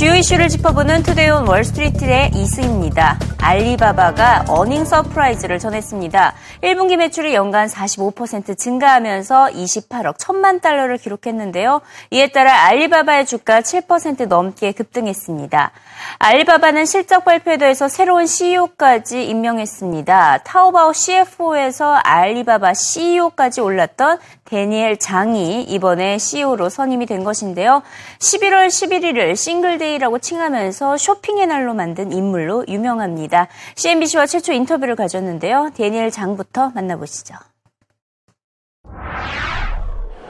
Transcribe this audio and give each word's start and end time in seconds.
주요 0.00 0.14
이슈를 0.14 0.48
짚어보는 0.48 1.02
Today 1.02 1.33
on 1.33 1.46
Wall 1.46 1.74
Street의 1.74 2.30
이승입니다. 2.34 3.18
알리바바가 3.36 4.46
어닝 4.48 4.86
서프라이즈를 4.86 5.58
전했습니다. 5.58 6.34
1분기 6.62 6.96
매출이 6.96 7.34
연간 7.34 7.68
45% 7.68 8.56
증가하면서 8.56 9.48
28억 9.52 10.16
1천만 10.16 10.62
달러를 10.62 10.96
기록했는데요. 10.96 11.82
이에 12.12 12.28
따라 12.28 12.64
알리바바의 12.68 13.26
주가 13.26 13.60
7% 13.60 14.26
넘게 14.26 14.72
급등했습니다. 14.72 15.70
알리바바는 16.18 16.86
실적 16.86 17.26
발표에서 17.26 17.88
새로운 17.88 18.26
CEO까지 18.26 19.24
임명했습니다. 19.24 20.38
타오바오 20.44 20.94
CFO에서 20.94 21.92
알리바바 21.92 22.72
CEO까지 22.72 23.60
올랐던 23.60 24.18
데니엘 24.44 24.98
장이 24.98 25.62
이번에 25.62 26.18
CEO로 26.18 26.70
선임이 26.70 27.06
된 27.06 27.22
것인데요. 27.22 27.82
11월 28.18 28.66
11일을 28.68 29.36
싱글데이 29.36 29.89
라고 29.99 30.19
칭하면서 30.19 30.97
쇼핑의 30.97 31.47
날로 31.47 31.73
만든 31.73 32.11
인물로 32.11 32.65
유명합니다. 32.67 33.47
CNBC와 33.75 34.27
최초 34.27 34.53
인터뷰를 34.53 34.95
가졌는데요. 34.95 35.71
데니엘 35.75 36.11
장부터 36.11 36.71
만나보시죠. 36.75 37.33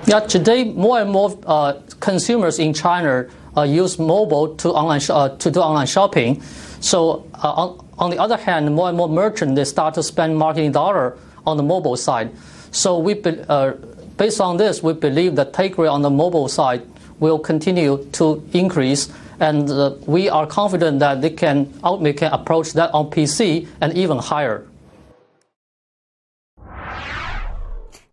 Yeah, 0.08 0.26
today 0.26 0.64
more 0.64 1.00
and 1.00 1.12
more 1.12 1.36
uh, 1.46 1.74
consumers 2.00 2.60
in 2.60 2.74
China 2.74 3.26
uh, 3.58 3.64
use 3.64 4.00
mobile 4.00 4.56
to 4.56 4.70
online 4.70 5.02
uh, 5.10 5.30
to 5.38 5.52
do 5.52 5.60
online 5.60 5.88
shopping. 5.88 6.42
So 6.80 7.26
uh, 7.44 7.52
on, 7.52 7.86
on 7.98 8.12
the 8.12 8.20
other 8.20 8.38
hand, 8.38 8.74
more 8.74 8.88
and 8.88 8.98
more 8.98 9.10
merchants 9.10 9.56
they 9.56 9.66
start 9.66 9.96
to 9.96 10.04
spend 10.04 10.38
marketing 10.38 10.72
dollar 10.72 11.18
on 11.46 11.58
the 11.58 11.64
mobile 11.64 11.98
side. 11.98 12.32
So 12.72 13.00
we 13.00 13.16
be, 13.16 13.42
uh, 13.50 13.74
based 14.18 14.40
on 14.40 14.58
this, 14.58 14.82
we 14.82 14.94
believe 14.94 15.36
that 15.36 15.54
take 15.54 15.78
rate 15.78 15.90
on 15.90 16.02
the 16.04 16.10
mobile 16.10 16.48
side 16.48 16.84
will 17.20 17.40
continue 17.40 18.06
to 18.14 18.44
increase, 18.54 19.12
and 19.41 19.69
uh, 19.71 19.95
we 20.07 20.29
are 20.29 20.47
confident 20.47 21.01
that 21.01 21.23
they 21.23 21.31
can 21.31 21.73
they 22.01 22.13
can 22.13 22.33
approach 22.33 22.75
that 22.75 22.93
on 22.93 23.11
PC 23.11 23.67
and 23.81 23.97
even 23.97 24.19
higher. 24.19 24.67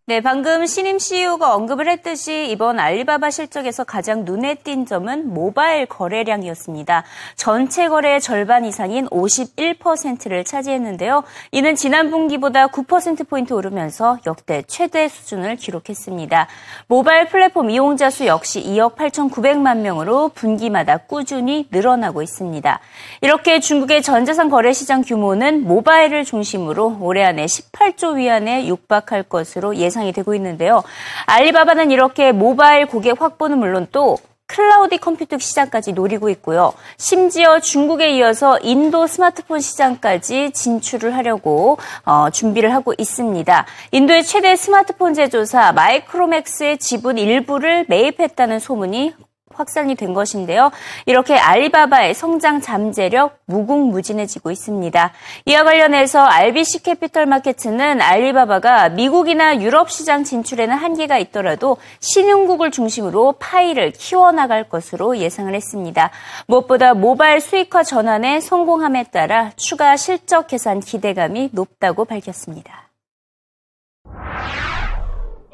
네, 0.10 0.22
방금 0.22 0.66
신임 0.66 1.00
CEO가 1.00 1.54
언급을 1.54 1.90
했듯이 1.90 2.48
이번 2.50 2.80
알리바바 2.80 3.30
실적에서 3.30 3.84
가장 3.84 4.24
눈에 4.24 4.56
띈 4.56 4.86
점은 4.86 5.34
모바일 5.34 5.86
거래량이었습니다. 5.86 7.04
전체 7.36 7.90
거래의 7.90 8.22
절반 8.22 8.64
이상인 8.64 9.06
51%를 9.08 10.46
차지했는데요. 10.46 11.26
이는 11.52 11.76
지난 11.76 12.10
분기보다 12.10 12.68
9%포인트 12.68 13.52
오르면서 13.52 14.18
역대 14.26 14.64
최대 14.66 15.10
수준을 15.10 15.58
기록했습니다. 15.58 16.48
모바일 16.88 17.28
플랫폼 17.28 17.70
이용자 17.70 18.10
수 18.10 18.28
역시 18.28 18.64
2억 18.64 18.96
8,900만 18.96 19.80
명으로 19.80 20.30
분기마다 20.30 21.00
꾸준히 21.00 21.68
늘어나고 21.70 22.22
있습니다. 22.22 22.80
이렇게 23.20 23.60
중국의 23.60 24.04
전자상 24.04 24.50
거래 24.50 24.72
시장 24.72 25.02
규모는 25.02 25.66
모바일을 25.66 26.24
중심으로 26.24 27.00
올해 27.02 27.26
안에 27.26 27.46
18조 27.46 28.16
위안에 28.16 28.68
육박할 28.68 29.24
것으로 29.24 29.76
예상 29.76 29.97
예상이 29.98 30.12
되고 30.14 30.34
있는데요. 30.36 30.84
알리바바는 31.26 31.92
이렇게 31.92 32.32
모바일 32.32 32.86
고객 32.86 33.22
확보는 33.22 33.58
물론 33.58 33.88
또 33.92 34.18
클라우디 34.50 35.00
컴퓨팅 35.00 35.40
시장까지 35.40 35.92
노리고 35.92 36.30
있고요. 36.30 36.72
심지어 36.98 37.60
중국에 37.60 38.12
이어서 38.12 38.58
인도 38.60 39.06
스마트폰 39.06 39.60
시장까지 39.60 40.52
진출을 40.52 41.16
하려고 41.16 41.78
어, 42.06 42.30
준비를 42.30 42.74
하고 42.74 42.94
있습니다. 42.98 43.66
인도의 43.92 44.24
최대 44.24 44.56
스마트폰 44.56 45.14
제조사 45.14 45.74
마이크로맥스의 45.74 46.78
지분 46.78 47.18
일부를 47.18 47.86
매입했다는 47.90 48.60
소문이 48.60 49.16
확산이 49.58 49.96
된 49.96 50.14
것인데요. 50.14 50.72
이렇게 51.06 51.38
알리바바의 51.38 52.14
성장 52.14 52.62
잠재력 52.62 53.40
무궁무진해지고 53.46 54.52
있습니다. 54.52 55.12
이와 55.46 55.64
관련해서 55.64 56.26
RBC 56.26 56.84
캐피털 56.84 57.26
마케츠는 57.26 58.02
알리바바가 58.02 58.90
미국이나 58.90 59.62
유럽 59.62 59.90
시장 59.92 60.24
진출에는 60.24 60.76
한계가 60.76 61.18
있더라도 61.18 61.78
신흥국을 62.00 62.72
중심으로 62.72 63.34
파이를 63.40 63.92
키워나갈 63.92 64.70
것으로 64.70 65.18
예상을 65.18 65.54
했습니다. 65.54 66.12
무엇보다 66.48 66.94
모바일 66.94 67.42
수익화 67.42 67.84
전환에 67.84 68.40
성공함에 68.40 69.06
따라 69.12 69.52
추가 69.56 69.96
실적 69.96 70.48
개선 70.48 70.80
기대감이 70.80 71.50
높다고 71.52 72.06
밝혔습니다. 72.06 72.88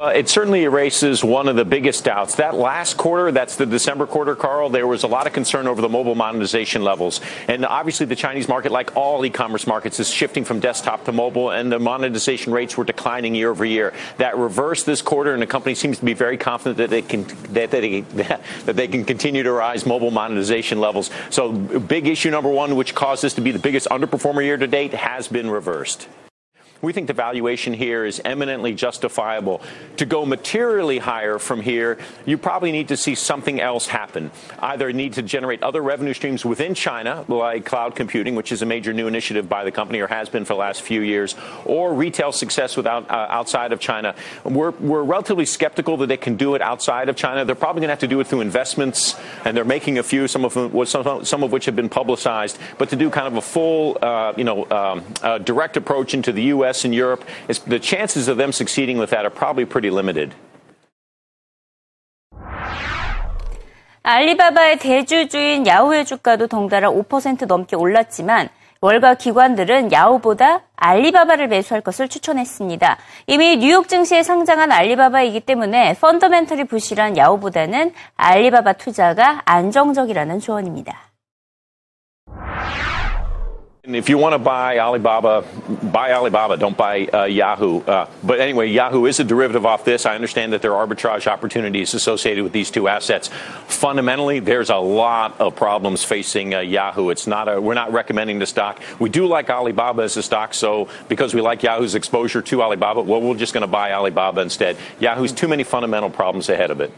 Uh, 0.04 0.08
it 0.08 0.28
certainly 0.28 0.64
erases 0.64 1.24
one 1.24 1.48
of 1.48 1.56
the 1.56 1.64
biggest 1.64 2.04
doubts. 2.04 2.34
That 2.34 2.54
last 2.54 2.98
quarter, 2.98 3.32
that's 3.32 3.56
the 3.56 3.64
December 3.64 4.06
quarter, 4.06 4.36
Carl, 4.36 4.68
there 4.68 4.86
was 4.86 5.02
a 5.02 5.06
lot 5.06 5.26
of 5.26 5.32
concern 5.32 5.66
over 5.66 5.80
the 5.80 5.88
mobile 5.88 6.14
monetization 6.14 6.84
levels. 6.84 7.22
And 7.48 7.64
obviously, 7.64 8.04
the 8.04 8.14
Chinese 8.14 8.46
market, 8.46 8.70
like 8.70 8.94
all 8.98 9.24
e 9.24 9.30
commerce 9.30 9.66
markets, 9.66 9.98
is 10.00 10.10
shifting 10.10 10.44
from 10.44 10.60
desktop 10.60 11.06
to 11.06 11.12
mobile, 11.12 11.52
and 11.52 11.72
the 11.72 11.78
monetization 11.78 12.52
rates 12.52 12.76
were 12.76 12.84
declining 12.84 13.34
year 13.34 13.48
over 13.48 13.64
year. 13.64 13.94
That 14.18 14.36
reversed 14.36 14.84
this 14.84 15.00
quarter, 15.00 15.32
and 15.32 15.40
the 15.40 15.46
company 15.46 15.74
seems 15.74 16.00
to 16.00 16.04
be 16.04 16.12
very 16.12 16.36
confident 16.36 16.76
that 16.76 16.90
they 16.90 17.00
can, 17.00 17.24
that 17.54 17.70
they, 17.70 18.00
that 18.02 18.76
they 18.76 18.88
can 18.88 19.06
continue 19.06 19.42
to 19.42 19.52
rise 19.52 19.86
mobile 19.86 20.10
monetization 20.10 20.80
levels. 20.80 21.08
So, 21.30 21.50
big 21.50 22.08
issue 22.08 22.28
number 22.28 22.50
one, 22.50 22.76
which 22.76 22.94
caused 22.94 23.22
this 23.22 23.32
to 23.34 23.40
be 23.40 23.52
the 23.52 23.58
biggest 23.58 23.88
underperformer 23.88 24.44
year 24.44 24.58
to 24.58 24.66
date, 24.66 24.92
has 24.92 25.28
been 25.28 25.48
reversed. 25.48 26.08
We 26.84 26.92
think 26.92 27.06
the 27.06 27.14
valuation 27.14 27.72
here 27.72 28.04
is 28.04 28.20
eminently 28.26 28.74
justifiable. 28.74 29.62
To 29.96 30.04
go 30.04 30.26
materially 30.26 30.98
higher 30.98 31.38
from 31.38 31.62
here, 31.62 31.96
you 32.26 32.36
probably 32.36 32.72
need 32.72 32.88
to 32.88 32.96
see 32.98 33.14
something 33.14 33.58
else 33.58 33.86
happen. 33.86 34.30
Either 34.58 34.92
need 34.92 35.14
to 35.14 35.22
generate 35.22 35.62
other 35.62 35.80
revenue 35.80 36.12
streams 36.12 36.44
within 36.44 36.74
China, 36.74 37.24
like 37.26 37.64
cloud 37.64 37.96
computing, 37.96 38.34
which 38.34 38.52
is 38.52 38.60
a 38.60 38.66
major 38.66 38.92
new 38.92 39.06
initiative 39.06 39.48
by 39.48 39.64
the 39.64 39.72
company 39.72 40.00
or 40.00 40.08
has 40.08 40.28
been 40.28 40.44
for 40.44 40.52
the 40.52 40.58
last 40.58 40.82
few 40.82 41.00
years, 41.00 41.34
or 41.64 41.94
retail 41.94 42.32
success 42.32 42.76
without 42.76 43.10
uh, 43.10 43.28
outside 43.30 43.72
of 43.72 43.80
China. 43.80 44.14
We're, 44.44 44.72
we're 44.72 45.04
relatively 45.04 45.46
skeptical 45.46 45.96
that 45.96 46.08
they 46.08 46.18
can 46.18 46.36
do 46.36 46.54
it 46.54 46.60
outside 46.60 47.08
of 47.08 47.16
China. 47.16 47.46
They're 47.46 47.54
probably 47.54 47.80
going 47.80 47.88
to 47.88 47.92
have 47.92 48.00
to 48.00 48.08
do 48.08 48.20
it 48.20 48.26
through 48.26 48.42
investments, 48.42 49.16
and 49.46 49.56
they're 49.56 49.64
making 49.64 49.96
a 49.96 50.02
few, 50.02 50.28
some 50.28 50.44
of 50.44 50.52
them, 50.52 50.84
some, 50.84 51.24
some 51.24 51.42
of 51.42 51.50
which 51.50 51.64
have 51.64 51.76
been 51.76 51.88
publicized. 51.88 52.58
But 52.76 52.90
to 52.90 52.96
do 52.96 53.08
kind 53.08 53.26
of 53.26 53.36
a 53.36 53.42
full, 53.42 53.96
uh, 54.02 54.34
you 54.36 54.44
know, 54.44 54.70
um, 54.70 55.02
uh, 55.22 55.38
direct 55.38 55.78
approach 55.78 56.12
into 56.12 56.30
the 56.30 56.42
U.S. 56.42 56.73
US 56.74 56.84
and 56.84 56.94
Europe, 56.94 57.24
the 57.68 57.78
chances 57.78 58.28
of 58.28 58.36
them 58.36 58.50
succeeding 58.50 58.98
with 58.98 59.10
that 59.10 59.24
are 59.24 59.30
probably 59.30 59.64
pretty 59.64 59.90
limited. 59.90 60.34
알리바바의 64.02 64.80
대주주인 64.80 65.66
야후의 65.66 66.04
주가도 66.04 66.48
덩달아 66.48 66.90
5% 66.90 67.46
넘게 67.46 67.74
올랐지만 67.74 68.50
월가 68.82 69.14
기관들은 69.14 69.92
야후보다 69.92 70.60
알리바바를 70.76 71.48
매수할 71.48 71.80
것을 71.80 72.08
추천했습니다. 72.08 72.98
이미 73.28 73.56
뉴욕 73.56 73.88
증시에 73.88 74.22
상장한 74.22 74.72
알리바바이기 74.72 75.40
때문에 75.40 75.94
펀더멘털이 75.98 76.64
부실한 76.64 77.16
야후보다는 77.16 77.94
알리바바 78.16 78.74
투자가 78.74 79.40
안정적이라는 79.46 80.38
조언입니다. 80.40 81.13
If 83.86 84.08
you 84.08 84.16
want 84.16 84.32
to 84.32 84.38
buy 84.38 84.78
Alibaba, 84.78 85.44
buy 85.82 86.14
Alibaba. 86.14 86.56
Don't 86.56 86.74
buy 86.74 87.04
uh, 87.04 87.24
Yahoo. 87.24 87.82
Uh, 87.82 88.08
but 88.22 88.40
anyway, 88.40 88.68
Yahoo 88.68 89.04
is 89.04 89.20
a 89.20 89.24
derivative 89.24 89.66
off 89.66 89.84
this. 89.84 90.06
I 90.06 90.14
understand 90.14 90.54
that 90.54 90.62
there 90.62 90.74
are 90.74 90.86
arbitrage 90.86 91.26
opportunities 91.26 91.92
associated 91.92 92.44
with 92.44 92.54
these 92.54 92.70
two 92.70 92.88
assets. 92.88 93.28
Fundamentally, 93.66 94.40
there's 94.40 94.70
a 94.70 94.76
lot 94.76 95.38
of 95.38 95.54
problems 95.54 96.02
facing 96.02 96.54
uh, 96.54 96.60
Yahoo. 96.60 97.10
It's 97.10 97.26
not 97.26 97.46
a. 97.46 97.60
We're 97.60 97.74
not 97.74 97.92
recommending 97.92 98.38
the 98.38 98.46
stock. 98.46 98.80
We 98.98 99.10
do 99.10 99.26
like 99.26 99.50
Alibaba 99.50 100.04
as 100.04 100.16
a 100.16 100.22
stock, 100.22 100.54
so 100.54 100.88
because 101.08 101.34
we 101.34 101.42
like 101.42 101.62
Yahoo's 101.62 101.94
exposure 101.94 102.40
to 102.40 102.62
Alibaba, 102.62 103.02
well, 103.02 103.20
we're 103.20 103.34
just 103.34 103.52
going 103.52 103.60
to 103.60 103.66
buy 103.66 103.92
Alibaba 103.92 104.40
instead. 104.40 104.78
Yahoo's 104.98 105.32
too 105.32 105.46
many 105.46 105.62
fundamental 105.62 106.08
problems 106.08 106.48
ahead 106.48 106.70
of 106.70 106.80
it. 106.80 106.90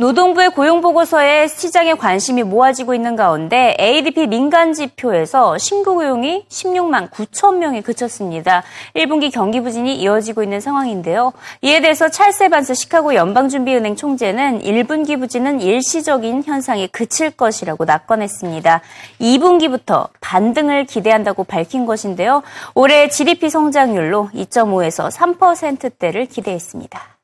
노동부의 0.00 0.48
고용보고서에 0.52 1.46
시장에 1.48 1.92
관심이 1.92 2.42
모아지고 2.42 2.94
있는 2.94 3.16
가운데 3.16 3.76
ADP 3.78 4.28
민간 4.28 4.72
지표에서 4.72 5.58
신규 5.58 5.94
고용이 5.94 6.46
16만 6.48 7.10
9천 7.10 7.58
명에 7.58 7.82
그쳤습니다. 7.82 8.62
1분기 8.96 9.30
경기 9.30 9.60
부진이 9.60 9.96
이어지고 9.96 10.42
있는 10.42 10.58
상황인데요. 10.58 11.34
이에 11.60 11.82
대해서 11.82 12.08
찰스 12.08 12.48
반스 12.48 12.72
시카고 12.72 13.14
연방준비은행 13.14 13.96
총재는 13.96 14.62
1분기 14.62 15.20
부진은 15.20 15.60
일시적인 15.60 16.44
현상이 16.44 16.88
그칠 16.88 17.30
것이라고 17.32 17.84
낙관했습니다. 17.84 18.80
2분기부터 19.20 20.08
반등을 20.22 20.86
기대한다고 20.86 21.44
밝힌 21.44 21.84
것인데요. 21.84 22.42
올해 22.74 23.10
GDP 23.10 23.50
성장률로 23.50 24.30
2.5에서 24.32 25.12
3%대를 25.12 26.24
기대했습니다. 26.24 27.19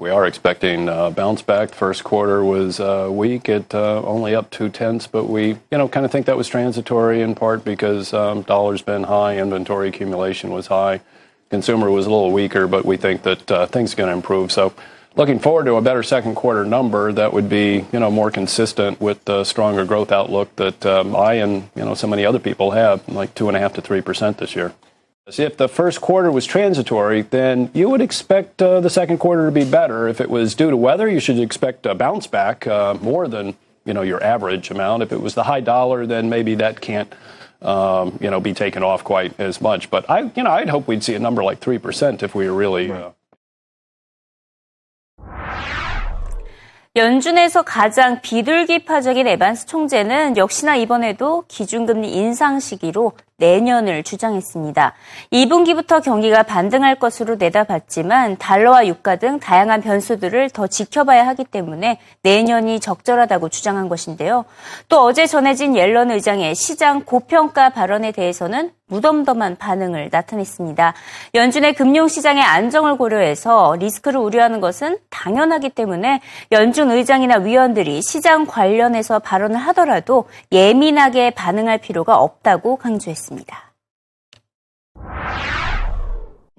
We 0.00 0.10
are 0.10 0.26
expecting 0.26 0.88
a 0.88 1.10
bounce 1.10 1.42
back. 1.42 1.74
First 1.74 2.04
quarter 2.04 2.44
was 2.44 2.78
uh, 2.78 3.08
weak 3.10 3.48
at 3.48 3.74
uh, 3.74 4.00
only 4.02 4.32
up 4.32 4.48
two 4.48 4.68
tenths, 4.68 5.08
but 5.08 5.24
we, 5.24 5.48
you 5.48 5.58
know, 5.72 5.88
kind 5.88 6.06
of 6.06 6.12
think 6.12 6.26
that 6.26 6.36
was 6.36 6.46
transitory 6.46 7.20
in 7.20 7.34
part 7.34 7.64
because 7.64 8.14
um, 8.14 8.42
dollar's 8.42 8.80
been 8.80 9.02
high, 9.02 9.38
inventory 9.38 9.88
accumulation 9.88 10.50
was 10.50 10.68
high, 10.68 11.00
consumer 11.50 11.90
was 11.90 12.06
a 12.06 12.10
little 12.10 12.30
weaker, 12.30 12.68
but 12.68 12.84
we 12.84 12.96
think 12.96 13.24
that 13.24 13.50
uh, 13.50 13.66
things 13.66 13.92
are 13.92 13.96
going 13.96 14.08
to 14.08 14.14
improve. 14.14 14.52
So 14.52 14.72
looking 15.16 15.40
forward 15.40 15.64
to 15.64 15.74
a 15.74 15.82
better 15.82 16.04
second 16.04 16.36
quarter 16.36 16.64
number 16.64 17.12
that 17.12 17.32
would 17.32 17.48
be, 17.48 17.84
you 17.92 17.98
know, 17.98 18.10
more 18.10 18.30
consistent 18.30 19.00
with 19.00 19.24
the 19.24 19.42
stronger 19.42 19.84
growth 19.84 20.12
outlook 20.12 20.54
that 20.56 20.86
um, 20.86 21.16
I 21.16 21.34
and 21.34 21.70
you 21.74 21.84
know 21.84 21.94
so 21.94 22.06
many 22.06 22.24
other 22.24 22.38
people 22.38 22.70
have, 22.70 23.06
like 23.08 23.34
two 23.34 23.48
and 23.48 23.56
a 23.56 23.60
half 23.60 23.72
to 23.72 23.80
three 23.80 24.00
percent 24.00 24.38
this 24.38 24.54
year. 24.54 24.72
If 25.27 25.55
the 25.55 25.69
first 25.69 26.01
quarter 26.01 26.29
was 26.29 26.45
transitory, 26.45 27.21
then 27.21 27.69
you 27.73 27.89
would 27.89 28.01
expect 28.01 28.61
uh, 28.61 28.81
the 28.81 28.89
second 28.89 29.19
quarter 29.19 29.45
to 29.45 29.51
be 29.51 29.63
better. 29.63 30.09
If 30.09 30.19
it 30.19 30.29
was 30.29 30.53
due 30.53 30.69
to 30.69 30.75
weather, 30.75 31.07
you 31.07 31.21
should 31.21 31.39
expect 31.39 31.85
a 31.85 31.95
bounce 31.95 32.27
back 32.27 32.67
uh, 32.67 32.95
more 32.95 33.29
than 33.29 33.55
you 33.85 33.93
know 33.93 34.01
your 34.01 34.21
average 34.21 34.69
amount. 34.69 35.01
If 35.01 35.13
it 35.13 35.21
was 35.21 35.33
the 35.33 35.43
high 35.43 35.61
dollar, 35.61 36.05
then 36.05 36.29
maybe 36.29 36.55
that 36.55 36.81
can't 36.81 37.13
um, 37.61 38.17
you 38.19 38.29
know 38.29 38.41
be 38.41 38.53
taken 38.53 38.83
off 38.83 39.05
quite 39.05 39.39
as 39.39 39.61
much. 39.61 39.89
But 39.89 40.09
I 40.09 40.29
you 40.35 40.43
know 40.43 40.51
I'd 40.51 40.67
hope 40.67 40.87
we'd 40.87 41.03
see 41.03 41.15
a 41.15 41.19
number 41.19 41.41
like 41.41 41.59
three 41.59 41.79
percent 41.79 42.21
if 42.21 42.35
we 42.35 42.49
were 42.49 42.55
really. 42.55 42.91
Uh, 42.91 43.11
연준에서 46.95 47.63
가장 47.63 48.21
비둘기파적인 48.21 49.25
에반스 49.25 49.65
총재는 49.65 50.37
역시나 50.37 50.75
이번에도 50.75 51.43
기준금리 51.47 52.11
인상 52.13 52.59
시기로 52.59 53.13
내년을 53.38 54.02
주장했습니다. 54.02 54.94
2분기부터 55.32 56.02
경기가 56.02 56.42
반등할 56.42 56.96
것으로 56.96 57.36
내다봤지만 57.36 58.36
달러와 58.36 58.86
유가 58.86 59.16
등 59.16 59.38
다양한 59.38 59.80
변수들을 59.80 60.50
더 60.50 60.66
지켜봐야 60.66 61.26
하기 61.28 61.44
때문에 61.44 62.00
내년이 62.22 62.80
적절하다고 62.80 63.48
주장한 63.48 63.88
것인데요. 63.88 64.44
또 64.88 65.02
어제 65.02 65.26
전해진 65.26 65.76
옐런 65.76 66.10
의장의 66.10 66.54
시장 66.54 67.04
고평가 67.04 67.70
발언에 67.70 68.12
대해서는 68.12 68.72
무덤덤한 68.88 69.56
반응을 69.56 70.08
나타냈습니다. 70.10 70.94
연준의 71.34 71.74
금융시장의 71.74 72.42
안정을 72.42 72.96
고려해서 72.96 73.76
리스크를 73.78 74.18
우려하는 74.18 74.60
것은 74.60 74.98
당연하기 75.10 75.70
때문에 75.70 76.20
연준 76.52 76.90
의장이나 76.90 77.36
위원들이 77.36 78.00
시장 78.02 78.46
관련해서 78.46 79.18
발언을 79.18 79.56
하더라도 79.58 80.24
예민하게 80.52 81.30
반응할 81.30 81.78
필요가 81.78 82.16
없다고 82.16 82.76
강조했습니다. 82.76 83.27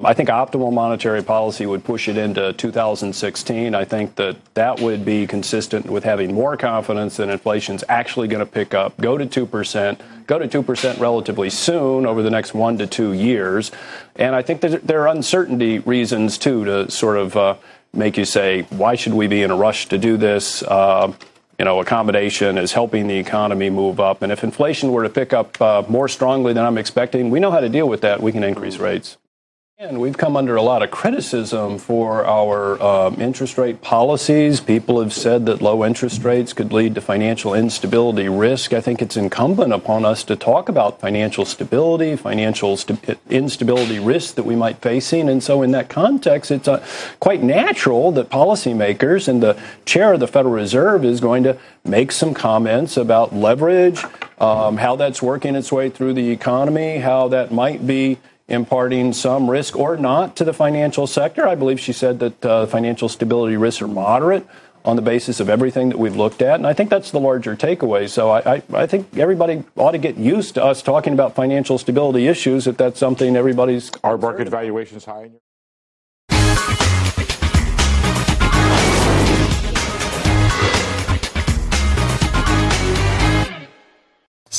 I 0.02 0.14
think 0.14 0.30
optimal 0.30 0.72
monetary 0.72 1.22
policy 1.22 1.66
would 1.66 1.84
push 1.84 2.08
it 2.08 2.18
into 2.18 2.54
2016. 2.54 3.76
I 3.76 3.84
think 3.84 4.16
that 4.16 4.38
that 4.54 4.80
would 4.80 5.04
be 5.04 5.28
consistent 5.28 5.88
with 5.88 6.06
having 6.06 6.34
more 6.34 6.56
confidence 6.56 7.18
that 7.18 7.28
inflation's 7.28 7.84
actually 7.90 8.30
going 8.30 8.40
to 8.40 8.50
pick 8.50 8.74
up, 8.74 8.98
go 8.98 9.18
to 9.18 9.26
2%, 9.26 10.00
go 10.26 10.40
to 10.40 10.64
2% 10.64 11.00
relatively 11.02 11.50
soon 11.50 12.06
over 12.06 12.24
the 12.24 12.30
next 12.30 12.54
one 12.54 12.78
to 12.78 12.88
two 12.88 13.12
years. 13.12 13.72
And 14.16 14.36
I 14.36 14.42
think 14.42 14.62
there 14.62 15.02
are 15.02 15.10
uncertainty 15.10 15.80
reasons, 15.80 16.38
too, 16.38 16.64
to 16.64 16.90
sort 16.90 17.18
of 17.18 17.36
uh, 17.36 17.56
make 17.92 18.16
you 18.16 18.24
say, 18.24 18.62
why 18.70 18.96
should 18.96 19.14
we 19.14 19.28
be 19.28 19.44
in 19.44 19.52
a 19.52 19.56
rush 19.56 19.90
to 19.90 19.98
do 19.98 20.16
this? 20.16 20.64
Uh, 20.64 21.12
you 21.60 21.66
know, 21.66 21.82
accommodation 21.82 22.58
is 22.58 22.72
helping 22.72 23.08
the 23.08 23.18
economy 23.18 23.70
move 23.70 24.00
up. 24.00 24.22
And 24.22 24.32
if 24.32 24.46
inflation 24.46 24.94
were 24.94 25.04
to 25.04 25.10
pick 25.10 25.34
up 25.34 25.62
uh, 25.62 25.84
more 25.90 26.08
strongly 26.08 26.54
than 26.54 26.66
I'm 26.66 26.78
expecting, 26.78 27.30
we 27.30 27.42
know 27.42 27.52
how 27.52 27.60
to 27.60 27.68
deal 27.68 27.90
with 27.90 28.00
that. 28.02 28.22
We 28.22 28.32
can 28.32 28.46
increase 28.46 28.78
rates. 28.78 29.18
And 29.82 30.02
we've 30.02 30.18
come 30.18 30.36
under 30.36 30.58
a 30.58 30.62
lot 30.62 30.84
of 30.84 30.92
criticism 30.92 31.78
for 31.78 32.26
our 32.26 32.84
um, 32.84 33.22
interest 33.22 33.58
rate 33.58 33.82
policies. 33.82 34.60
People 34.60 35.00
have 35.00 35.14
said 35.14 35.46
that 35.46 35.62
low 35.62 35.86
interest 35.86 36.26
rates 36.26 36.52
could 36.52 36.74
lead 36.74 36.96
to 36.96 37.02
financial 37.02 37.54
instability 37.54 38.28
risk. 38.28 38.74
I 38.74 38.82
think 38.82 39.02
it's 39.02 39.16
incumbent 39.16 39.72
upon 39.72 40.04
us 40.04 40.26
to 40.26 40.36
talk 40.36 40.68
about 40.68 41.00
financial 41.00 41.46
stability, 41.46 42.18
financial 42.18 42.76
st- 42.76 43.18
instability 43.30 44.00
risk 44.00 44.36
that 44.36 44.44
we 44.44 44.54
might 44.54 44.82
facing. 44.82 45.30
And 45.30 45.42
so, 45.42 45.62
in 45.62 45.72
that 45.72 45.88
context, 45.88 46.52
it's 46.52 46.68
uh, 46.68 46.86
quite 47.22 47.42
natural 47.42 48.12
that 48.12 48.30
policymakers 48.30 49.30
and 49.30 49.42
the 49.42 49.58
chair 49.86 50.12
of 50.12 50.20
the 50.20 50.28
Federal 50.28 50.56
Reserve 50.56 51.06
is 51.06 51.22
going 51.22 51.44
to 51.44 51.58
make 51.86 52.12
some 52.12 52.34
comments 52.34 52.98
about 52.98 53.34
leverage, 53.34 54.04
um, 54.40 54.76
how 54.76 54.98
that's 54.98 55.22
working 55.22 55.56
its 55.56 55.72
way 55.72 55.90
through 55.90 56.16
the 56.16 56.32
economy, 56.32 56.98
how 56.98 57.30
that 57.30 57.54
might 57.54 57.88
be 57.88 58.18
imparting 58.50 59.14
some 59.14 59.50
risk 59.50 59.76
or 59.76 59.96
not 59.96 60.36
to 60.38 60.44
the 60.44 60.54
financial 60.54 61.08
sector. 61.08 61.48
I 61.48 61.56
believe 61.56 61.80
she 61.80 61.94
said 61.94 62.20
that 62.20 62.46
uh, 62.46 62.66
financial 62.66 63.08
stability 63.08 63.56
risks 63.56 63.82
are 63.82 63.88
moderate 63.88 64.46
on 64.84 64.96
the 64.96 65.02
basis 65.02 65.40
of 65.40 65.50
everything 65.50 65.90
that 65.90 66.00
we've 66.00 66.16
looked 66.16 66.42
at. 66.42 66.56
And 66.56 66.66
I 66.66 66.74
think 66.74 66.90
that's 66.90 67.12
the 67.12 67.20
larger 67.20 67.56
takeaway. 67.56 68.10
So 68.10 68.30
I, 68.30 68.56
I, 68.56 68.64
I, 68.74 68.88
think 68.88 69.18
everybody 69.18 69.64
ought 69.76 69.92
to 69.92 69.98
get 69.98 70.18
used 70.18 70.56
to 70.56 70.64
us 70.64 70.82
talking 70.82 71.14
about 71.14 71.36
financial 71.36 71.78
stability 71.78 72.28
issues 72.28 72.66
if 72.66 72.78
that's 72.78 73.00
something 73.00 73.36
everybody's. 73.36 73.92
Our 74.04 74.18
market 74.18 74.48
valuation 74.48 74.98
is 74.98 75.06
high. 75.06 75.32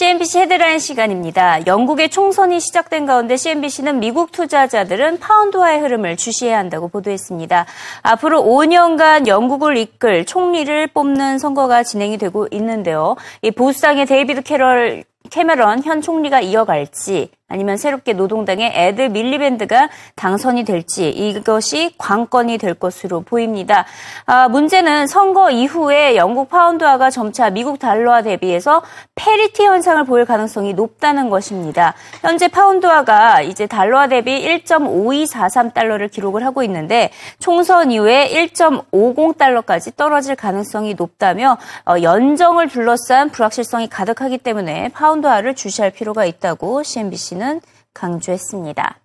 CNBC 0.01 0.39
헤드라인 0.39 0.79
시간입니다. 0.79 1.67
영국의 1.67 2.09
총선이 2.09 2.59
시작된 2.59 3.05
가운데 3.05 3.37
CNBC는 3.37 4.01
미국 4.01 4.33
투자자들은 4.33 5.19
파운드화의 5.19 5.81
흐름을 5.81 6.17
주시해야 6.17 6.57
한다고 6.57 6.89
보도했습니다. 6.89 7.67
앞으로 8.01 8.43
5년간 8.43 9.27
영국을 9.27 9.77
이끌 9.77 10.25
총리를 10.25 10.87
뽑는 10.87 11.39
선거가 11.39 11.83
진행이 11.83 12.17
되고 12.17 12.49
있는데요. 12.51 13.17
이 13.43 13.51
보수당의 13.51 14.07
데이비드 14.07 14.41
캐럴 14.41 15.05
캐머런 15.29 15.83
현 15.83 16.01
총리가 16.01 16.41
이어갈지 16.41 17.29
아니면 17.51 17.77
새롭게 17.77 18.13
노동당의 18.13 18.73
에드 18.75 19.03
밀리밴드가 19.03 19.91
당선이 20.15 20.65
될지 20.65 21.11
이것이 21.11 21.95
관건이 21.99 22.59
될 22.59 22.75
것으로 22.75 23.23
보입니다. 23.23 23.85
아, 24.25 24.49
문제는 24.49 25.09
선거 25.09 25.51
이후에 25.51 26.15
영국 26.17 26.49
파운드화가 26.49 27.11
점차 27.11 27.51
미국 27.51 27.81
달러와 27.81 28.23
대비해서 28.23 28.83
parity 29.17 29.65
현상을 29.65 30.03
보일 30.05 30.25
가능성이 30.25 30.75
높다는 30.75 31.29
것입니다. 31.29 31.95
현재 32.21 32.47
파운드화가 32.47 33.43
이제 33.43 33.67
달러와 33.67 34.07
대비 34.07 34.31
1.5243달러를 34.65 36.09
기록을 36.11 36.45
하고 36.45 36.63
있는데 36.63 37.11
총선 37.41 37.91
이후에 37.91 38.31
1.50달러까지 38.33 39.97
떨어질 39.97 40.37
가능성이 40.37 40.95
높다며 40.95 41.59
어, 41.85 41.97
연정을 42.01 42.69
둘러싼 42.69 43.31
불확실성이 43.31 43.89
가득하기 43.89 44.39
때문에 44.39 44.91
파운드화를 44.91 45.57
주시할 45.57 45.91
필요가 45.91 46.25
있다고 46.25 46.85
CNBC는 46.85 47.40
있다는 47.41 47.61
강조했습니다. 47.95 48.97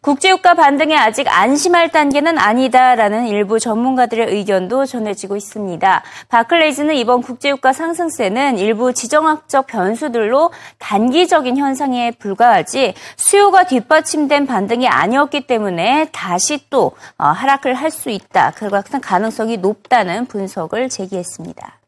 국제유가 0.00 0.54
반등에 0.54 0.94
아직 0.96 1.26
안심할 1.28 1.90
단계는 1.90 2.38
아니다라는 2.38 3.26
일부 3.26 3.58
전문가들의 3.58 4.28
의견도 4.28 4.86
전해지고 4.86 5.36
있습니다. 5.36 6.02
바클레이즈는 6.28 6.94
이번 6.94 7.22
국제유가 7.22 7.72
상승세는 7.72 8.58
일부 8.58 8.92
지정학적 8.92 9.66
변수들로 9.66 10.52
단기적인 10.78 11.56
현상에 11.56 12.12
불과하지 12.12 12.94
수요가 13.16 13.64
뒷받침된 13.64 14.46
반등이 14.46 14.86
아니었기 14.86 15.46
때문에 15.46 16.08
다시 16.12 16.70
또 16.70 16.92
어, 17.18 17.26
하락을 17.26 17.74
할 17.74 17.90
수 17.90 18.10
있다. 18.10 18.52
그 18.56 18.68
같은 18.68 19.00
가능성이 19.00 19.56
높다는 19.58 20.26
분석을 20.26 20.88
제기했습니다. 20.88 21.78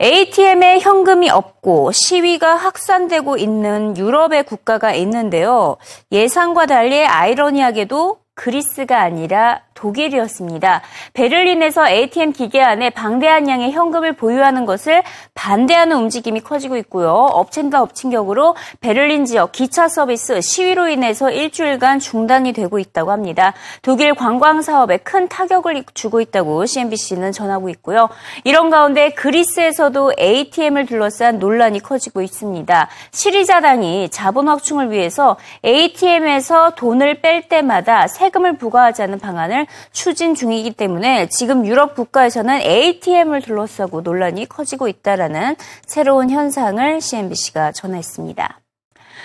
ATM에 0.00 0.78
현금이 0.80 1.28
없고 1.28 1.92
시위가 1.92 2.54
확산되고 2.54 3.36
있는 3.36 3.96
유럽의 3.98 4.44
국가가 4.44 4.94
있는데요. 4.94 5.76
예상과 6.10 6.66
달리 6.66 7.04
아이러니하게도 7.04 8.18
그리스가 8.34 9.02
아니라 9.02 9.62
독일이었습니다. 9.80 10.82
베를린에서 11.14 11.88
ATM 11.88 12.32
기계 12.32 12.62
안에 12.62 12.90
방대한 12.90 13.48
양의 13.48 13.72
현금을 13.72 14.12
보유하는 14.12 14.66
것을 14.66 15.02
반대하는 15.34 15.96
움직임이 15.96 16.40
커지고 16.40 16.76
있고요. 16.76 17.10
엎친다 17.10 17.80
엎친 17.82 18.10
격으로 18.10 18.56
베를린 18.80 19.24
지역 19.24 19.52
기차 19.52 19.88
서비스 19.88 20.42
시위로 20.42 20.88
인해서 20.88 21.30
일주일간 21.30 21.98
중단이 21.98 22.52
되고 22.52 22.78
있다고 22.78 23.10
합니다. 23.10 23.54
독일 23.80 24.14
관광 24.14 24.60
사업에 24.60 24.98
큰 24.98 25.28
타격을 25.28 25.84
주고 25.94 26.20
있다고 26.20 26.66
CNBC는 26.66 27.32
전하고 27.32 27.70
있고요. 27.70 28.10
이런 28.44 28.68
가운데 28.68 29.10
그리스에서도 29.10 30.12
ATM을 30.20 30.84
둘러싼 30.84 31.38
논란이 31.38 31.80
커지고 31.80 32.20
있습니다. 32.20 32.88
시리자당이 33.12 34.10
자본 34.10 34.48
확충을 34.48 34.90
위해서 34.90 35.38
ATM에서 35.64 36.74
돈을 36.74 37.22
뺄 37.22 37.48
때마다 37.48 38.06
세금을 38.08 38.58
부과하지 38.58 39.02
않는 39.02 39.18
방안을 39.18 39.66
추진 39.92 40.34
중이기 40.34 40.72
때문에 40.72 41.28
지금 41.28 41.66
유럽 41.66 41.94
국가에서는 41.94 42.60
ATM을 42.60 43.42
둘러싸고 43.42 44.00
논란이 44.02 44.46
커지고 44.46 44.88
있다라는 44.88 45.56
새로운 45.86 46.30
현상을 46.30 47.00
CNBC가 47.00 47.72
전했습니다. 47.72 48.60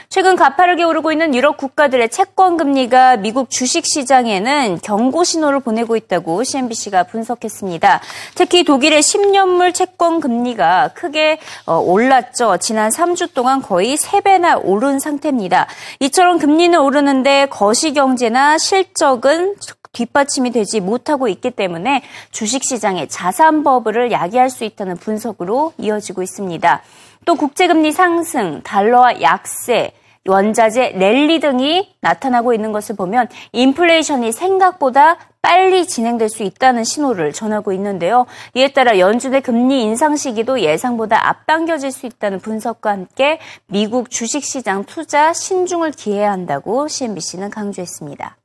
최근 0.10 0.36
가파르게 0.36 0.84
오르고 0.84 1.12
있는 1.12 1.34
유럽 1.36 1.58
국가들의 1.58 2.10
채권 2.10 2.58
금리가 2.58 3.18
미국 3.18 3.50
주식 3.50 3.86
시장에는 3.86 4.80
경고 4.82 5.24
신호를 5.24 5.60
보내고 5.60 5.96
있다고 5.96 6.44
CNBC가 6.44 7.04
분석했습니다. 7.04 8.02
특히 8.36 8.64
독일의 8.64 9.02
10년물 9.02 9.74
채권 9.74 10.20
금리가 10.20 10.92
크게 10.94 11.40
어, 11.66 11.80
올랐죠. 11.80 12.58
지난 12.58 12.92
3주 12.92 13.34
동안 13.34 13.62
거의 13.62 13.98
3배나 13.98 14.62
오른 14.64 15.00
상태입니다. 15.00 15.68
이처럼 16.00 16.38
금리는 16.38 16.80
오르는데 16.80 17.48
거시 17.48 17.94
경제나 17.94 18.58
실적은 18.58 19.56
뒷받침이 19.96 20.52
되지 20.52 20.82
못하고 20.82 21.28
있기 21.28 21.52
때문에 21.52 22.04
주식시장에 22.32 23.08
자산 23.08 23.64
버블을 23.64 24.12
야기할 24.12 24.50
수 24.50 24.64
있다는 24.64 24.98
분석으로 24.98 25.74
이어지고 25.78 26.22
있습니다. 26.22 26.82
또 27.26 27.36
국제금리 27.36 27.92
상승, 27.92 28.62
달러와 28.62 29.22
약세, 29.22 29.94
원자재 30.28 30.94
랠리 30.96 31.40
등이 31.40 31.96
나타나고 32.02 32.54
있는 32.54 32.72
것을 32.72 32.96
보면 32.96 33.28
인플레이션이 33.52 34.32
생각보다 34.32 35.18
빨리 35.42 35.86
진행될 35.86 36.30
수 36.30 36.42
있다는 36.42 36.84
신호를 36.84 37.32
전하고 37.32 37.72
있는데요. 37.74 38.26
이에 38.56 38.70
따라 38.70 38.98
연준의 38.98 39.42
금리 39.42 39.84
인상 39.84 40.16
시기도 40.16 40.60
예상보다 40.62 41.30
앞당겨질 41.30 41.92
수 41.92 42.08
있다는 42.08 42.40
분석과 42.40 42.90
함께 42.90 43.40
미국 43.68 44.10
주식시장 44.10 44.86
투자 44.86 45.34
신중을 45.34 45.92
기해야 45.92 46.32
한다고 46.32 46.88
CNBC는 46.88 47.52
강조했습니다. 47.52 48.38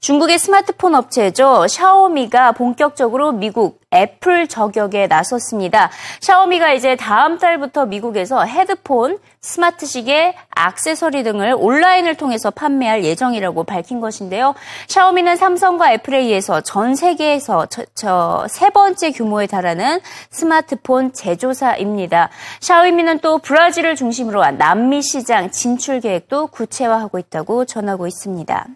중국의 0.00 0.38
스마트폰 0.38 0.94
업체죠. 0.94 1.66
샤오미가 1.68 2.52
본격적으로 2.52 3.32
미국 3.32 3.80
애플 3.92 4.46
저격에 4.46 5.08
나섰습니다. 5.08 5.90
샤오미가 6.20 6.72
이제 6.72 6.94
다음 6.94 7.38
달부터 7.38 7.86
미국에서 7.86 8.44
헤드폰, 8.44 9.18
스마트 9.40 9.84
시계, 9.84 10.36
악세서리 10.50 11.24
등을 11.24 11.54
온라인을 11.58 12.14
통해서 12.14 12.50
판매할 12.50 13.04
예정이라고 13.04 13.64
밝힌 13.64 14.00
것인데요. 14.00 14.54
샤오미는 14.86 15.36
삼성과 15.36 15.92
애플에 15.94 16.18
의해서 16.18 16.60
전 16.60 16.94
세계에서 16.94 17.66
저, 17.94 18.46
세 18.48 18.70
번째 18.70 19.10
규모에 19.10 19.46
달하는 19.46 20.00
스마트폰 20.30 21.12
제조사입니다. 21.12 22.28
샤오미는 22.60 23.18
또 23.20 23.38
브라질을 23.38 23.96
중심으로 23.96 24.42
한 24.42 24.56
남미 24.56 25.02
시장 25.02 25.50
진출 25.50 26.00
계획도 26.00 26.48
구체화하고 26.48 27.18
있다고 27.18 27.64
전하고 27.64 28.06
있습니다. 28.06 28.66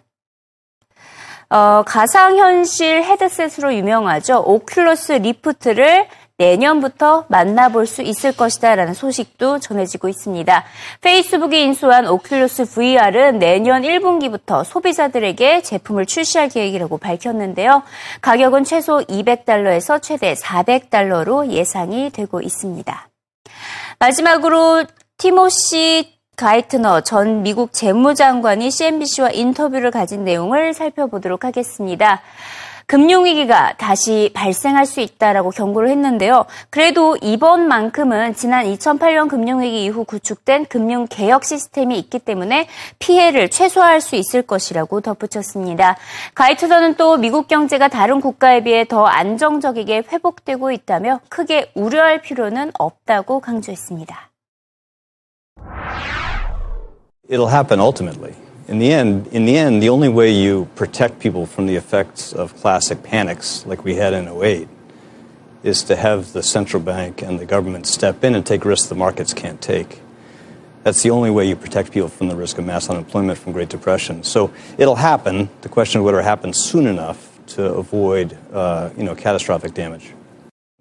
어, 1.49 1.83
가상현실 1.85 3.03
헤드셋으로 3.03 3.75
유명하죠. 3.75 4.43
오큘러스 4.45 5.21
리프트를 5.21 6.07
내년부터 6.37 7.25
만나볼 7.29 7.87
수 7.87 8.01
있을 8.01 8.35
것이다 8.35 8.75
라는 8.75 8.93
소식도 8.93 9.59
전해지고 9.59 10.09
있습니다. 10.09 10.65
페이스북이 11.01 11.61
인수한 11.61 12.05
오큘러스 12.05 12.69
VR은 12.73 13.39
내년 13.39 13.83
1분기부터 13.83 14.65
소비자들에게 14.65 15.61
제품을 15.61 16.05
출시할 16.05 16.49
계획이라고 16.49 16.97
밝혔는데요. 16.97 17.83
가격은 18.21 18.65
최소 18.65 18.97
200달러에서 18.99 20.01
최대 20.01 20.33
400달러로 20.33 21.51
예상이 21.51 22.09
되고 22.09 22.41
있습니다. 22.41 23.07
마지막으로 23.99 24.83
티모시 25.17 26.14
가이트너 26.35 27.01
전 27.01 27.43
미국 27.43 27.73
재무장관이 27.73 28.69
CNBC와 28.69 29.29
인터뷰를 29.31 29.91
가진 29.91 30.23
내용을 30.23 30.73
살펴보도록 30.73 31.45
하겠습니다. 31.45 32.21
금융위기가 32.87 33.73
다시 33.77 34.29
발생할 34.33 34.85
수 34.85 34.99
있다라고 34.99 35.49
경고를 35.49 35.89
했는데요. 35.89 36.45
그래도 36.69 37.17
이번만큼은 37.17 38.35
지난 38.35 38.65
2008년 38.65 39.27
금융위기 39.27 39.85
이후 39.85 40.03
구축된 40.03 40.65
금융개혁 40.65 41.43
시스템이 41.43 41.97
있기 41.97 42.19
때문에 42.19 42.67
피해를 42.99 43.49
최소화할 43.49 44.01
수 44.01 44.15
있을 44.15 44.43
것이라고 44.43 45.01
덧붙였습니다. 45.01 45.97
가이트너는 46.35 46.95
또 46.95 47.17
미국 47.17 47.47
경제가 47.47 47.87
다른 47.87 48.21
국가에 48.21 48.63
비해 48.63 48.85
더 48.85 49.05
안정적이게 49.05 50.03
회복되고 50.11 50.71
있다며 50.71 51.21
크게 51.29 51.71
우려할 51.73 52.21
필요는 52.21 52.71
없다고 52.77 53.39
강조했습니다. 53.39 54.34
It'll 57.27 57.47
happen 57.47 57.79
ultimately. 57.79 58.35
In 58.67 58.77
the 58.77 58.91
end, 58.91 59.27
in 59.27 59.45
the 59.45 59.57
end, 59.57 59.81
the 59.81 59.89
only 59.89 60.09
way 60.09 60.31
you 60.31 60.67
protect 60.75 61.19
people 61.19 61.47
from 61.47 61.65
the 61.65 61.75
effects 61.75 62.33
of 62.33 62.55
classic 62.57 63.01
panics 63.01 63.65
like 63.65 63.83
we 63.83 63.95
had 63.95 64.13
in 64.13 64.27
08 64.27 64.67
is 65.63 65.83
to 65.83 65.95
have 65.95 66.33
the 66.33 66.43
central 66.43 66.81
bank 66.81 67.23
and 67.23 67.39
the 67.39 67.45
government 67.45 67.87
step 67.87 68.23
in 68.23 68.35
and 68.35 68.45
take 68.45 68.63
risks 68.63 68.87
the 68.87 68.95
markets 68.95 69.33
can't 69.33 69.59
take. 69.59 70.01
That's 70.83 71.01
the 71.01 71.09
only 71.09 71.31
way 71.31 71.47
you 71.47 71.55
protect 71.55 71.91
people 71.91 72.09
from 72.09 72.27
the 72.27 72.35
risk 72.35 72.59
of 72.59 72.65
mass 72.65 72.91
unemployment 72.91 73.39
from 73.39 73.53
Great 73.53 73.69
Depression. 73.69 74.23
So 74.23 74.53
it'll 74.77 74.95
happen. 74.95 75.49
The 75.61 75.69
question 75.69 76.01
is 76.01 76.05
whether 76.05 76.19
it 76.19 76.25
happens 76.25 76.57
soon 76.57 76.85
enough 76.85 77.39
to 77.47 77.73
avoid, 77.73 78.37
uh, 78.53 78.91
you 78.95 79.03
know, 79.03 79.15
catastrophic 79.15 79.73
damage. 79.73 80.13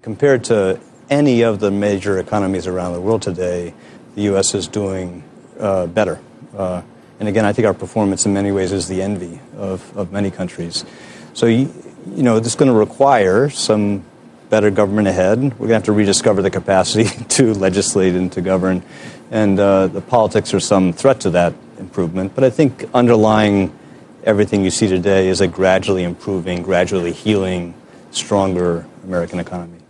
Compared 0.03 0.45
to 0.45 0.79
any 1.09 1.41
of 1.41 1.61
the 1.61 1.71
major 1.71 2.19
economies 2.19 2.67
around 2.67 2.93
the 2.93 3.01
world 3.01 3.23
today, 3.23 3.73
the 4.15 4.23
U.S. 4.23 4.55
is 4.55 4.69
doing 4.69 5.25
uh, 5.59 5.87
better. 5.87 6.21
Uh, 6.57 6.83
and 7.21 7.29
again, 7.29 7.45
I 7.45 7.53
think 7.53 7.67
our 7.67 7.75
performance 7.75 8.27
in 8.27 8.35
many 8.35 8.53
ways 8.53 8.73
is 8.73 8.89
the 8.89 9.03
envy 9.03 9.41
of, 9.57 9.97
of 9.97 10.13
many 10.13 10.31
countries. 10.31 10.85
So, 11.33 11.47
you, 11.47 11.73
you 12.09 12.23
know, 12.23 12.39
this 12.39 12.49
is 12.49 12.55
going 12.55 12.71
to 12.71 12.77
require 12.77 13.49
some 13.51 14.05
better 14.51 14.71
government 14.71 15.09
ahead. 15.09 15.39
We're 15.39 15.69
going 15.69 15.69
to 15.69 15.75
have 15.75 15.85
to 15.85 15.93
rediscover 15.93 16.43
the 16.43 16.51
capacity 16.51 17.05
to 17.37 17.55
legislate 17.55 18.15
and 18.15 18.31
to 18.33 18.41
govern. 18.41 18.83
And 19.31 19.59
uh, 19.59 19.89
the 19.89 20.01
politics 20.01 20.55
are 20.55 20.61
some 20.61 20.93
threat 20.93 21.21
to 21.21 21.31
that 21.31 21.55
improvement. 21.79 22.35
But 22.35 22.45
I 22.45 22.51
think 22.51 22.89
underlying 22.95 23.77
everything 24.23 24.65
you 24.65 24.71
see 24.71 24.89
today 24.89 25.29
is 25.29 25.41
a 25.41 25.47
gradually 25.47 26.03
improving, 26.03 26.63
gradually 26.63 27.13
healing, 27.13 27.75
stronger 28.11 28.87
American 29.05 29.39
economy. 29.39 29.84